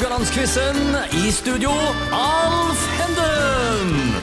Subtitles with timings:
[0.00, 0.76] Haugalandsquizen.
[1.12, 1.70] I studio,
[2.10, 4.14] Alf Henden.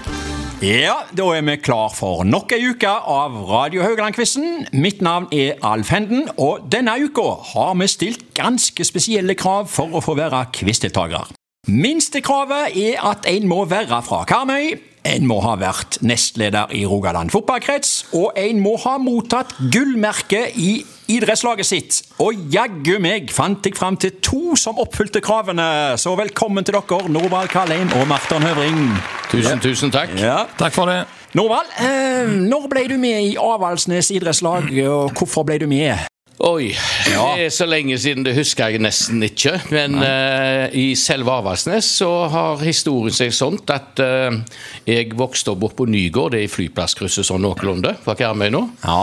[0.62, 4.66] Ja, da er vi klar for nok ei uke av Radio Haugaland-quizen.
[4.74, 9.94] Mitt navn er Alf Henden, og denne uka har vi stilt ganske spesielle krav for
[9.94, 11.37] å få være quizdeltakere.
[11.68, 17.34] Minstekravet er at en må være fra Karmøy, en må ha vært nestleder i Rogaland
[17.34, 20.78] fotballkrets, og en må ha mottatt gullmerke i
[21.12, 22.00] idrettslaget sitt.
[22.24, 25.68] Og jaggu meg fant jeg fram til to som oppfylte kravene.
[26.00, 28.84] Så velkommen til dere, Norvald Kalheim og Marton Høvring.
[29.28, 30.16] Tusen, tusen takk.
[30.24, 30.46] Ja.
[30.56, 31.02] Takk for det.
[31.36, 36.08] Norvald, eh, når ble du med i Avaldsnes idrettslag, og hvorfor ble du med?
[36.38, 39.56] Oi, det er så lenge siden, det husker jeg nesten ikke.
[39.74, 44.38] Men uh, i selve Avaldsnes så har historien seg sånn at uh,
[44.86, 48.62] jeg vokste opp på Nygård, det er i flyplasskrysset sånn noenlunde, fra Karmøy nå.
[48.86, 49.02] Ja.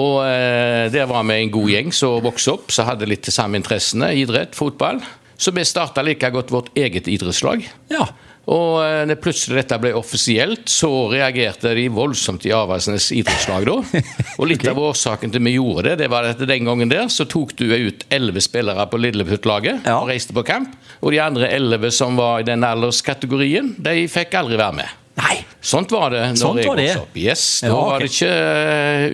[0.00, 3.36] Og uh, der var vi en god gjeng som vokste opp, som hadde litt de
[3.36, 5.02] samme interessene, idrett, fotball.
[5.40, 7.68] Så vi starta like godt vårt eget idrettslag.
[7.92, 8.08] Ja.
[8.50, 13.76] Og eh, når plutselig dette ble offisielt, så reagerte de voldsomt i Avaldsnes idrettslag da.
[14.40, 17.28] Og litt av årsaken til vi gjorde det, det var at den gangen der så
[17.30, 20.00] tok du ut elleve spillere på Lilleputt-laget Ja.
[20.00, 20.74] og reiste på camp.
[21.00, 24.96] Og de andre elleve som var i den alderskategorien, de fikk aldri være med.
[25.20, 25.40] Nei.
[25.60, 26.90] Sånt var det når Sånt jeg var det.
[26.96, 27.16] opp.
[27.18, 27.90] Yes, Da Ja, ok.
[27.90, 28.34] var det ikke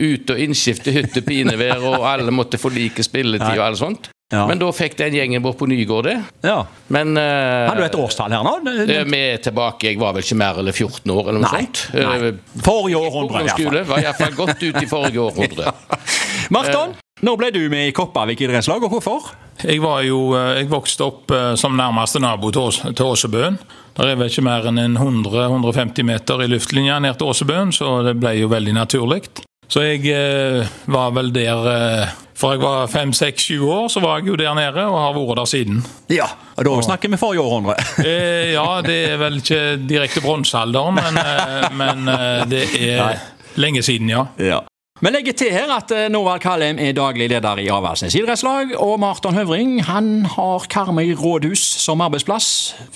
[0.00, 4.08] ute ut og innskifte hytte pinevær, og alle måtte få like spilletid og alt sånt.
[4.34, 4.42] Ja.
[4.50, 6.16] Men da fikk den gjengen bort på Nygård det.
[6.42, 6.56] ja.
[6.90, 8.56] Men uh, Har du et årstall her nå?
[8.82, 11.60] Eh, Vi er tilbake, jeg var vel ikke mer eller 14 år eller noe Nei.
[11.62, 11.82] sånt.
[11.94, 12.16] Nei.
[12.32, 13.78] Eh, Forrige århundre, i hvert fall.
[13.92, 15.70] var iallfall godt ut i forrige århundre.
[16.56, 19.30] Marton, når ble du med i Kopervik idrettslag, og hvorfor?
[19.62, 23.60] Jeg, var jo, eh, jeg vokste opp eh, som nærmeste nabo til, Åsebøen.
[23.96, 28.18] Det er vel ikke mer enn 100-150 meter i luftlinja ned til Åsebøen, så det
[28.20, 29.22] ble jo veldig naturlig.
[29.68, 34.02] Så jeg eh, var vel der eh, Fra jeg var fem, seks, sju år, så
[34.04, 35.80] var jeg jo der nede og har vært der siden.
[36.12, 37.78] Ja, og da snakker vi forrige århundre.
[38.06, 43.22] Eh, ja, det er vel ikke direkte bronsealderen, men, eh, men eh, det er
[43.56, 44.26] lenge siden, ja.
[44.36, 44.60] Ja.
[44.96, 48.94] Vi legger til her at eh, Norvald Kallheim er daglig leder i Avaldsnes idrettslag, og
[49.02, 52.48] Marton Høvring han har Karmøy rådhus som arbeidsplass,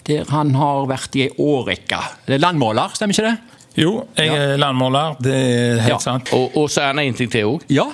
[0.08, 2.00] der han har vært i ei årrekke.
[2.24, 3.59] Det er landmåler, stemmer ikke det?
[3.78, 5.98] Jo, jeg er landmåler, det er helt Ja.
[6.02, 6.32] sant.
[6.34, 7.62] Og, og så er han en ting til òg.
[7.70, 7.84] Ja.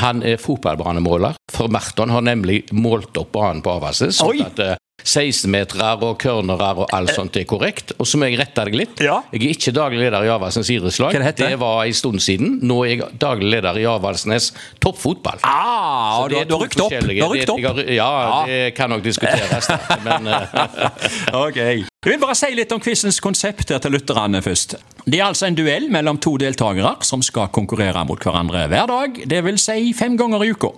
[0.00, 1.34] Han er fotballbanemåler.
[1.52, 4.16] For Merton har nemlig målt opp banen på Avaldsnes.
[4.18, 7.92] Sånn at eh, 16-metere og cornerer og alt sånt er korrekt.
[8.00, 9.00] Og så må jeg rette deg litt.
[9.04, 9.20] Ja.
[9.32, 11.12] Jeg er ikke daglig leder i Avaldsnes idrettslag.
[11.12, 12.58] Det det var en stund siden.
[12.66, 14.50] Nå er jeg daglig leder i Avaldsnes
[14.80, 15.38] toppfotball.
[15.44, 16.90] Ah, så Det du har rykt opp.
[16.90, 19.68] Du har rykt det- jeg ja, Ja, det kan nok diskuteres.
[20.04, 21.87] Men eh, Ok.
[21.98, 24.76] Jeg vil bare si litt om quizens konsept her til lytterne først.
[25.02, 29.18] Det er altså en duell mellom to deltakere som skal konkurrere mot hverandre hver dag,
[29.42, 30.70] vil si fem ganger i uka.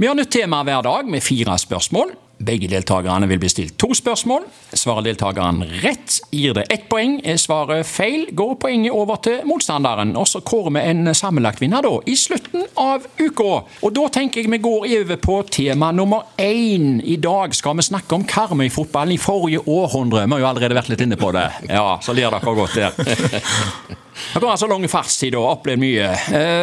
[0.00, 2.14] Vi har nytt tema hver dag med fire spørsmål.
[2.42, 4.46] Begge deltakerne vil bli stilt to spørsmål.
[4.74, 7.20] Svarer deltakeren rett, gir det ett poeng.
[7.22, 10.16] Er svaret feil, går poenget over til motstanderen.
[10.18, 13.62] Og så kårer vi en sammenlagt vinner da, i slutten av uka.
[13.82, 16.98] Og da tenker jeg vi går over på tema nummer én.
[17.04, 20.26] I dag skal vi snakke om Karmøy-fotballen i forrige århundre.
[20.26, 21.48] Vi har jo allerede vært litt inne på det.
[21.72, 22.92] Ja, så ler dere godt der.
[24.12, 26.08] Dere har altså lang fartstid og opplevd mye.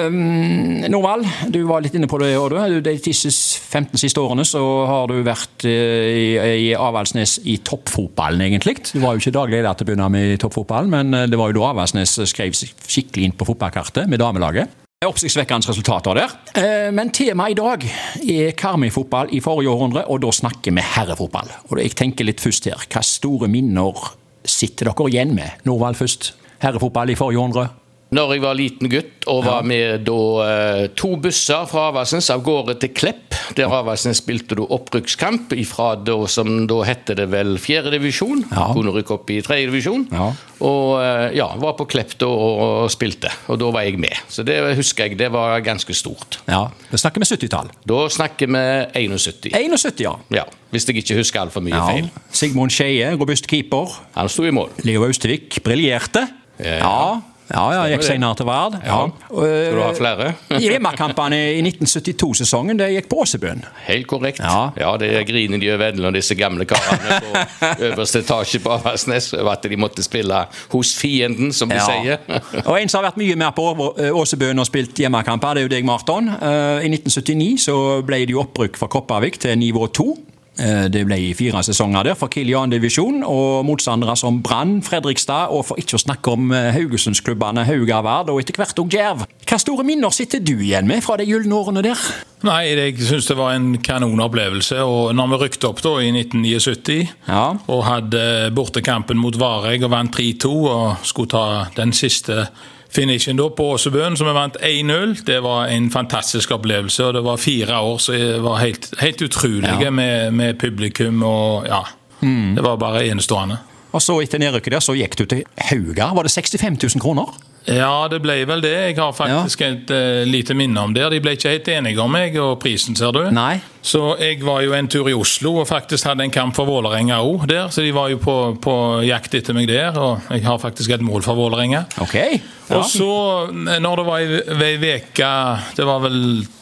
[0.05, 2.35] Um, Norvald, du var litt inne på det.
[2.37, 2.77] òg, du.
[2.85, 3.31] De tisse
[3.69, 6.27] 15 siste årene så har du vært eh, i,
[6.65, 8.79] i Avaldsnes i toppfotballen, egentlig.
[8.89, 11.37] Du var jo ikke daglig leder til å begynne med i toppfotballen, men eh, det
[11.37, 14.73] var jo da Avaldsnes skrev skikkelig inn på fotballkartet med damelaget.
[15.05, 16.33] Oppsiktsvekkende resultater der.
[16.59, 17.85] Eh, Men temaet i dag
[18.33, 21.53] er Karmøy-fotball i forrige århundre, og da snakker vi herrefotball.
[21.69, 23.95] Og jeg tenker litt først her, hva store minner
[24.43, 25.61] sitter dere igjen med?
[25.69, 26.33] Norvald først.
[26.59, 27.69] Herrefotball i forrige århundre.
[28.09, 32.41] Når jeg var liten gutt og var med da eh, to busser fra Avaldsnes av
[32.41, 37.59] gårde til Klepp, der Avaldsnes spilte du opprykkskamp fra da som da hette det vel
[37.61, 38.47] fjerdedivisjon.
[38.49, 38.71] Ja.
[38.73, 40.07] Kunne rykke opp i tredjedivisjon.
[40.09, 40.31] Ja.
[40.65, 44.17] Og eh, ja, var på Klepp da og spilte, og da var jeg med.
[44.31, 46.41] Så det husker jeg, det var ganske stort.
[46.49, 47.69] Ja, Da snakker vi 70-tall.
[47.85, 48.65] Da snakker vi
[49.05, 49.51] 71.
[49.53, 50.17] 71, ja.
[50.33, 51.85] Ja, Hvis jeg ikke husker altfor mye ja.
[51.85, 52.09] feil.
[52.33, 53.99] Sigmund Skeie, robust keeper.
[54.17, 54.73] Han sto i mål.
[54.81, 56.25] Leo Austevik briljerte.
[56.57, 56.79] Ja.
[56.81, 57.01] Ja.
[57.49, 58.75] Ja, ja, gikk senere til Vard.
[58.85, 58.99] Ja.
[59.25, 60.27] Skal du ha flere?
[60.63, 63.63] Hjemmekampene i 1972-sesongen det gikk på Åsebøen.
[63.87, 64.41] Helt korrekt.
[64.43, 64.93] Ja.
[65.01, 67.43] det griner de over av disse gamle karene på
[67.89, 70.43] øverste etasje på Aversnes over at de måtte spille
[70.73, 72.21] hos fienden, som de sier.
[72.67, 73.65] og En som har vært mye mer på
[74.13, 76.29] Åsebøen og spilt hjemmekamper, det er jo deg, Marton.
[76.29, 80.09] Eh, I 1979 så ble det jo opprykk fra Kopervik til nivå 2.
[80.59, 85.53] Eh, Det ble fire sesonger der for Kiel i divisjon, og motstandere som Brann, Fredrikstad
[85.55, 89.23] og for ikke å snakke om eh, Haugesundsklubbene Haugavard og etter hvert òg Djerv.
[89.47, 92.01] Hva store minner sitter du igjen med fra de gylne årene der?
[92.43, 94.79] Nei, jeg syns det var en kanonopplevelse.
[94.83, 97.53] Og når vi rykte opp da i 1979 Ja.
[97.67, 101.45] og hadde bortekampen mot Vareg og vant 3-2 og skulle ta
[101.75, 102.47] den siste
[102.89, 107.05] finishen da på Åsebøen, som vi vant 1-0, det var en fantastisk opplevelse.
[107.05, 109.89] Og det var fire år som var helt, helt utrolige Ja.
[109.91, 111.83] med, med publikum og ja.
[112.21, 113.57] Det var bare enestående.
[113.91, 116.11] Og så etter nedrykket der så gikk du til Haugar.
[116.15, 117.29] Var det 65 000 kroner?
[117.69, 118.73] Ja, det ble vel det.
[118.73, 121.05] Jeg har faktisk et uh, lite minne om det.
[121.13, 123.21] De ble ikke helt enige om meg og prisen, ser du.
[123.35, 123.59] Nei.
[123.85, 127.21] Så jeg var jo en tur i Oslo og faktisk hadde en kamp for Vålerenga
[127.23, 127.69] òg der.
[127.73, 128.75] Så de var jo på, på
[129.07, 131.85] jakt etter meg der, og jeg har faktisk et mål for Vålerenga.
[132.03, 132.17] Ok.
[132.19, 132.79] Ja.
[132.79, 133.11] Og så,
[133.53, 135.29] når det var ei uke
[135.73, 136.19] Det var vel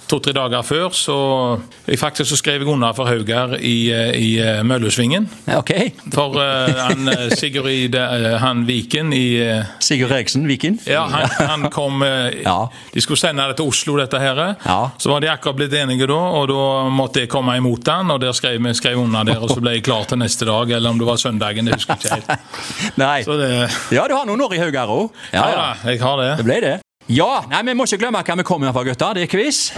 [0.10, 1.18] to-tre dager før, så
[2.00, 5.28] faktisk så skrev jeg under for Haugar i, eh, i eh, Møllesvingen.
[5.58, 5.72] Ok.
[6.14, 7.96] For uh, han Sigurd
[8.42, 9.40] han Viken i
[9.84, 10.80] Sigurd Eriksen, Viken.
[10.88, 12.70] ja, han, han kom Ja.
[12.94, 14.42] De skulle sende det til Oslo, dette her.
[14.64, 14.80] Ja.
[14.98, 16.64] Så var de akkurat blitt enige da, og da
[16.94, 19.78] måtte jeg komme imot han, og der skrev vi skrev under der, og så ble
[19.78, 22.98] jeg klar til neste dag, eller om det var søndagen, det husker jeg ikke helt.
[23.04, 23.22] Nei.
[23.28, 23.54] Så det
[23.92, 25.24] Ja, du har noen år i Haugar òg.
[25.34, 26.34] Ja ja, jeg har det.
[26.42, 26.76] Det ble det.
[27.08, 29.16] Ja, nei, vi må ikke glemme hva vi kommer fra, gutter.
[29.16, 29.70] Det er quiz.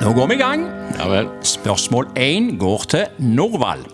[0.00, 0.64] Nå går vi i gang.
[0.98, 1.28] Ja vel.
[1.46, 3.84] Spørsmål 1 går til Norvald.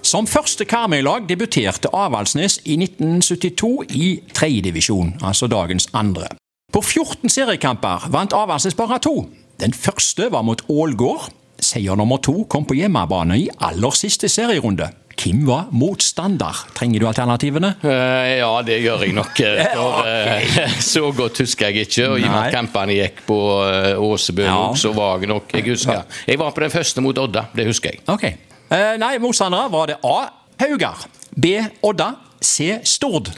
[0.00, 6.30] Som første Karmøy-lag debuterte Avaldsnes i 1972 i tredjedivisjon, altså dagens andre.
[6.72, 9.26] På 14 seriekamper vant Avaldsnes bare to.
[9.60, 11.28] Den første var mot Ålgård.
[11.60, 14.88] Seier nummer to kom på hjemmebane i aller siste serierunde.
[15.20, 16.56] Hvem var motstander?
[16.76, 17.74] Trenger du alternativene?
[17.82, 17.90] Uh,
[18.38, 19.40] ja, det gjør jeg nok.
[19.44, 22.06] eh, For, uh, så godt husker jeg ikke.
[22.08, 24.58] Og i og med at kampene gikk på uh, Åsebø, Ja.
[24.76, 26.02] så var jeg nok Jeg husker.
[26.26, 28.00] Jeg var på den første mot Odda, det husker jeg.
[28.08, 28.38] Okay.
[28.70, 30.18] Nei, motstandere var det A.
[30.62, 31.04] Haugar.
[31.34, 31.56] B.
[31.82, 32.12] Odda.
[32.40, 32.78] C.
[32.86, 33.28] Stord.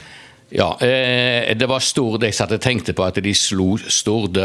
[0.53, 4.37] Ja, det var Stord jeg satt og tenkte på at de slo Stord.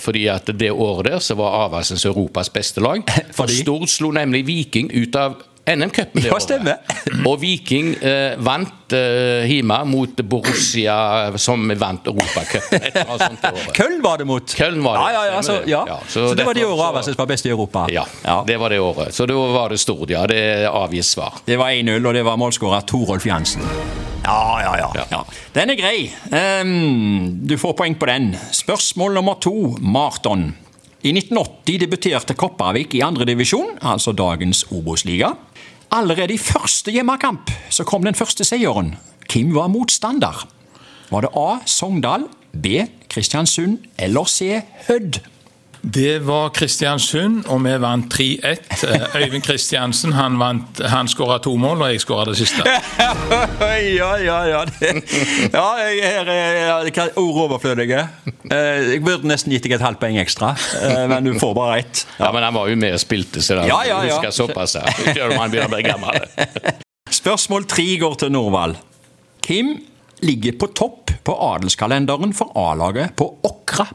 [0.00, 3.02] fordi at det året der så var Avaldsens Europas beste lag.
[3.36, 5.34] For Stord slo nemlig Viking ut av
[5.66, 6.76] NM-cupen det Ja, året.
[7.28, 10.96] Og Viking eh, vant eh, hjemme mot Borussia,
[11.42, 12.86] som vant Europacupen.
[13.74, 14.46] Køln var det mot.
[14.46, 16.00] Köln var det, Ja, ja, ja, så, ja.
[16.06, 17.86] Så, så det var de året Avaldsnes var best i Europa?
[17.90, 18.06] Ja,
[18.46, 19.14] det var det året.
[19.14, 20.26] Så da var det Stord, ja.
[20.30, 21.40] Det avgis svar.
[21.46, 23.66] Det var 1-0, og det var målskårer Torolf Jansen.
[24.26, 24.92] Ja, ja, ja.
[24.94, 25.04] Ja.
[25.10, 25.24] ja.
[25.54, 25.98] Den er grei.
[26.30, 28.32] Um, du får poeng på den.
[28.54, 30.48] Spørsmål nummer to, Marton.
[31.06, 35.34] I 1980 debuterte Kopervik i andredivisjon, altså dagens Obos-liga.
[35.94, 38.96] Allerede i første hjemmekamp så kom den første seieren.
[39.30, 40.46] Hvem var motstander?
[41.10, 41.58] Var det A.
[41.66, 42.66] Sogndal, B.
[43.10, 44.60] Kristiansund eller C.
[44.88, 45.20] Hødd?
[45.82, 48.84] Det var Kristiansund, og vi vant 3-1.
[48.88, 52.64] Eh, Øyvind Kristiansen han, vant- han skåra to mål, og jeg skåra det siste.
[53.98, 54.62] ja, ja, ja.
[54.66, 54.92] Det,
[55.52, 58.02] ja, jeg, her er hva- ord overflødige.
[58.50, 61.78] Eh, Jeg burde nesten gitt deg et halvt poeng ekstra, eh, men du får bare
[61.84, 62.04] ett.
[62.18, 64.16] Ja, Men han var jo med og spilte, så da Ja, ja, ja.
[64.16, 64.76] husker såpass.
[65.04, 66.18] Selv om han begynner å bli gammel.
[67.20, 68.76] Spørsmål tre går til Norvald.
[69.46, 69.76] Hvem
[70.26, 73.86] ligger på topp på adelskalenderen for A-laget på Åkra?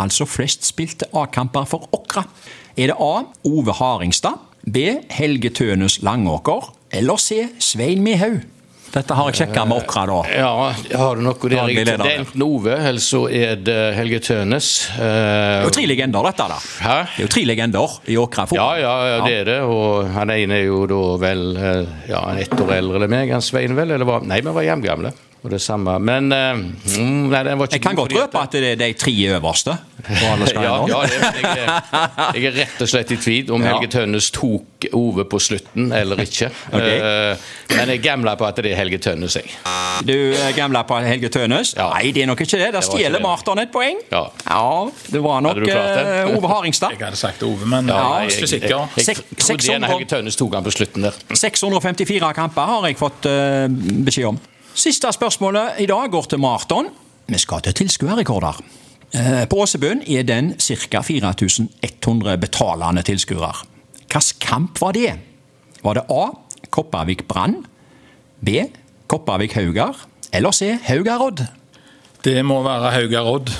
[0.00, 2.24] Altså flest spilte A-kamper for Åkra.
[2.76, 3.12] Er det A.
[3.44, 4.86] Ove Haringstad, B.
[5.12, 7.44] Helge Tønes Langåker eller C.
[7.58, 8.40] Svein Mehaug?
[8.92, 10.16] Dette har jeg sjekka med Åkra, da.
[10.36, 10.50] Ja,
[11.00, 11.70] har du noe der?
[11.72, 14.68] Det er enten Ove, eller så er det Helge Tønes.
[14.98, 16.48] Det er jo tre legender, dette.
[16.52, 16.58] da.
[16.84, 16.98] Hæ?
[17.14, 18.44] Det er jo tre legender i Åkra.
[18.52, 19.58] Ja, ja, ja, det er det.
[19.64, 23.44] Og han ene er jo da vel eh, ja, ett år eldre enn meg, han
[23.44, 23.96] Svein vel?
[23.96, 25.14] Eller var Nei, vi var hjemgamle.
[25.42, 25.96] Og det samme.
[25.98, 28.92] Men eh, mm, nei, den var ikke Jeg kan godt røpe at det er de
[28.94, 29.74] tre øverste.
[30.06, 31.72] på alle Ja, ja det, jeg,
[32.36, 33.72] jeg er rett og slett i tvil om Ja.
[33.72, 36.50] Helge Tønnes tok Ove på slutten eller ikke.
[36.76, 36.98] okay.
[36.98, 39.50] Eh, men jeg gamler på at det er Helge Tønnes, jeg.
[40.06, 41.74] Du er på Helge Tønnes?
[41.78, 41.88] Ja.
[41.96, 42.70] Nei, det er nok ikke det.
[42.76, 43.22] Der stjeler det.
[43.26, 43.98] Marton et poeng.
[44.12, 44.24] Ja.
[45.10, 45.74] det var nok det?
[45.74, 46.94] eh, Ove Haringstad.
[46.98, 49.90] Jeg hadde sagt Ove, men Ja, jeg jeg, jeg, jeg, jeg, jeg, trodde igjen 600.
[49.90, 51.20] Helge Tønnes tok han på slutten der.
[51.34, 53.66] 654 kamper har jeg fått eh,
[54.06, 54.42] beskjed om.
[54.74, 56.88] Siste spørsmålet i dag går til Marton.
[57.28, 58.60] Vi skal til tilskuerrekorder.
[59.12, 61.02] Eh, på Åsebøen er den ca.
[61.04, 63.52] 4100 betalende tilskuere.
[64.08, 65.12] Hvilken kamp var det?
[65.84, 66.24] Var det A.
[66.70, 67.66] Kopervik Brann?
[68.40, 68.48] B.
[69.06, 70.06] Kopervik Haugar?
[70.32, 70.78] Eller C.
[70.82, 71.44] Haugarodd?
[72.24, 73.50] Det må være Haugar Odd.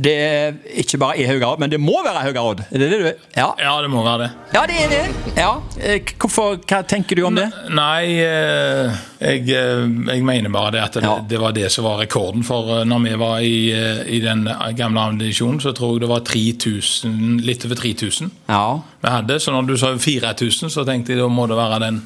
[0.00, 0.52] Det er
[0.82, 2.60] ikke bare er Haugarodd, men det må være Haugarodd.
[2.70, 3.46] Er det det du Ja.
[3.58, 4.30] Ja, det må være det.
[4.54, 5.32] ja, det er det.
[5.36, 5.50] Ja.
[5.80, 7.46] Eh, Hvorfor, hva tenker du om det?
[7.70, 11.18] Nei, eh, jeg, eh, jeg mener bare det at det, Ja.
[11.28, 12.44] det var det som var rekorden.
[12.44, 13.72] For når vi var i,
[14.16, 18.78] i den gamle ammunisjonen, så tror jeg det var 3000, litt over 3000 Ja.
[19.02, 19.40] vi hadde.
[19.40, 22.02] Så når du sa 4000, så tenkte jeg da må det være den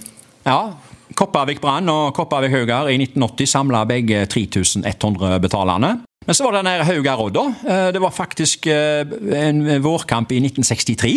[0.47, 0.71] Ja.
[1.15, 5.99] Kopervik Brann og Kopervik Haugar i 1980 samla begge 3100 betalende.
[6.27, 7.45] Men så var det den da.
[7.93, 11.15] Det var faktisk en vårkamp i 1963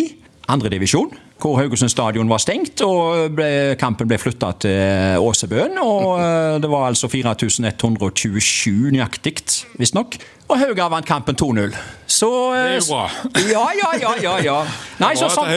[0.48, 1.10] andredivisjon,
[1.42, 2.80] hvor Haugesund stadion var stengt.
[2.86, 5.78] og ble, Kampen ble flytta til Åsebøen.
[5.82, 9.34] og eh, Det var altså 4127 nøyaktig,
[9.78, 10.16] visstnok.
[10.48, 11.74] Og Haugar vant kampen 2-0.
[12.06, 13.10] Så Det er bra.
[13.52, 14.14] Ja, ja, ja.
[14.22, 14.58] ja, ja.
[15.02, 15.50] Nei, så, sånn,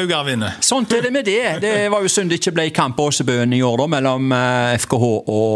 [0.60, 1.62] sånt er det med det.
[1.62, 5.06] Det var jo synd det ikke ble kamp på Åsebøen i år, da, mellom FKH
[5.06, 5.54] eh, og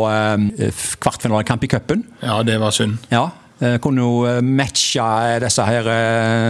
[1.01, 2.05] kvartfinalekamp i cupen.
[2.21, 3.01] Ja, det var synd.
[3.11, 3.31] Ja,
[3.83, 5.89] Kunne jo matcha disse her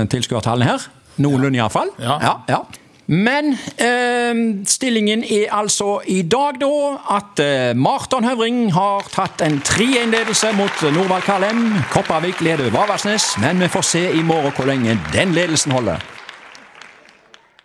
[0.09, 0.87] tilskuertallene her.
[1.21, 1.91] Noenlunde iallfall.
[2.01, 2.17] Ja.
[2.21, 2.61] Ja, ja.
[3.05, 6.69] Men eh, stillingen er altså i dag da
[7.17, 11.65] at eh, Marton Høvring har tatt en 3-1-ledelse mot Norvald Kalem.
[11.91, 15.99] Kopervik leder Vavasnes, men vi får se i morgen hvor lenge den ledelsen holder.